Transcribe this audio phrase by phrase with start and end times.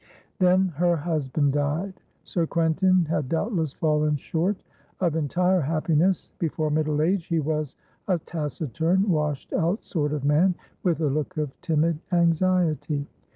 [0.39, 1.93] Then her husband died.
[2.23, 4.63] Sir Quentin had doubtless fallen short
[4.99, 7.75] of entire happiness; before middle age he was
[8.07, 13.05] a taciturn, washed out sort of man, with a look of timid anxiety.